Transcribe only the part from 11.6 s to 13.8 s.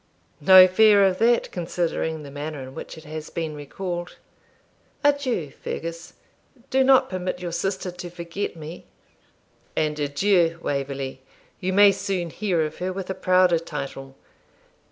may soon hear of her with a prouder